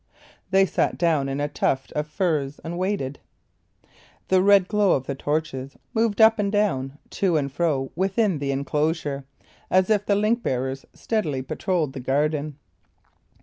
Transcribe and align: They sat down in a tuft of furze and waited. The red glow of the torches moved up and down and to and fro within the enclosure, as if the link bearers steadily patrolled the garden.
They 0.49 0.65
sat 0.65 0.97
down 0.97 1.29
in 1.29 1.39
a 1.39 1.47
tuft 1.47 1.91
of 1.91 2.07
furze 2.07 2.57
and 2.63 2.79
waited. 2.79 3.19
The 4.29 4.41
red 4.41 4.67
glow 4.67 4.93
of 4.93 5.05
the 5.05 5.13
torches 5.13 5.77
moved 5.93 6.19
up 6.19 6.39
and 6.39 6.51
down 6.51 6.97
and 7.03 7.11
to 7.11 7.37
and 7.37 7.51
fro 7.51 7.91
within 7.95 8.39
the 8.39 8.51
enclosure, 8.51 9.25
as 9.69 9.91
if 9.91 10.07
the 10.07 10.15
link 10.15 10.41
bearers 10.41 10.87
steadily 10.95 11.43
patrolled 11.43 11.93
the 11.93 11.99
garden. 11.99 12.57